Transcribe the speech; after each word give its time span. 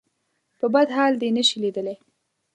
په 0.59 0.65
بد 0.73 0.87
حال 0.95 1.13
دې 1.21 1.29
نه 1.37 1.43
شي 1.47 1.57
ليدلی. 1.63 1.95